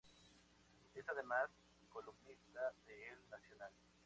[0.95, 1.51] Es además,
[1.93, 3.71] columnista de El Nacional.